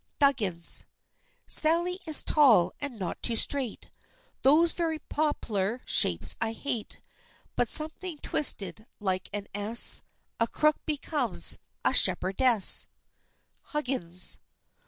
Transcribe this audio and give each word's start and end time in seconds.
DUGGINS. 0.17 0.87
Sally 1.45 1.99
is 2.07 2.23
tall 2.23 2.71
and 2.81 2.97
not 2.97 3.21
too 3.21 3.35
straight, 3.35 3.91
Those 4.41 4.73
very 4.73 4.97
poplar 4.97 5.81
shapes 5.85 6.35
I 6.41 6.53
hate; 6.53 6.99
But 7.55 7.69
something 7.69 8.17
twisted 8.17 8.87
like 8.99 9.29
an 9.31 9.47
S, 9.53 10.01
A 10.39 10.47
crook 10.47 10.77
becomes 10.87 11.59
a 11.85 11.93
shepherdess. 11.93 12.87
HUGGINS. 13.73 14.39